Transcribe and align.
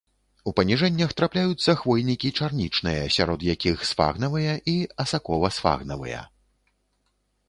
У 0.49 0.51
паніжэннях 0.59 1.11
трапляюцца 1.19 1.73
хвойнікі 1.81 2.31
чарнічныя, 2.39 3.03
сярод 3.15 3.45
якіх 3.49 3.83
сфагнавыя 3.89 4.55
і 4.73 4.75
асакова-сфагнавыя. 5.05 6.23